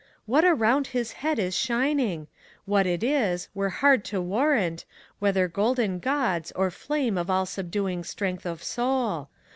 [0.25, 2.25] What around his head is shining?
[2.65, 4.83] What it is, were hard to warrant,
[5.19, 9.29] Whether golden gauds, or flame of all subduing strength of soul.